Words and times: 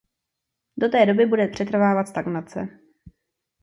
Do 0.77 0.89
té 0.89 1.05
doby 1.05 1.25
bude 1.25 1.47
přetrvávat 1.47 2.07
stagnace. 2.07 2.69